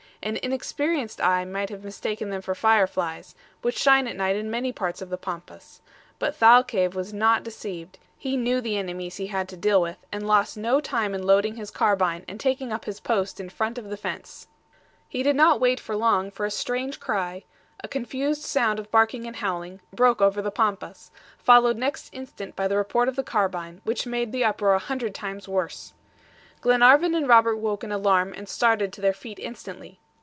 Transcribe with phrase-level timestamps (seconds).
[0.23, 4.71] An inexperienced eye might have mistaken them for fireflies, which shine at night in many
[4.71, 5.81] parts of the Pampas;
[6.19, 10.27] but Thalcave was not deceived; he knew the enemies he had to deal with, and
[10.27, 13.89] lost no time in loading his carbine and taking up his post in front of
[13.89, 14.45] the fence.
[15.09, 17.43] He did not wait long, for a strange cry
[17.83, 21.09] a confused sound of barking and howling broke over the Pampas,
[21.39, 25.15] followed next instant by the report of the carbine, which made the uproar a hundred
[25.15, 25.93] times worse.
[26.61, 29.97] Glenarvan and Robert woke in alarm, and started to their feet instantly.